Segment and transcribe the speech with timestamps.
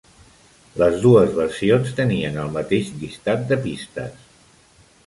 [0.83, 4.27] Les dues versions tenien el mateix llistat de pistes.